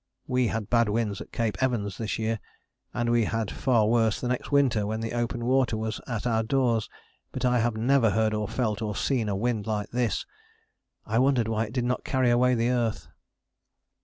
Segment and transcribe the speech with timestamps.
[0.25, 2.39] We had bad winds at Cape Evans this year,
[2.91, 6.41] and we had far worse the next winter when the open water was at our
[6.41, 6.89] doors.
[7.31, 10.25] But I have never heard or felt or seen a wind like this.
[11.05, 13.09] I wondered why it did not carry away the earth.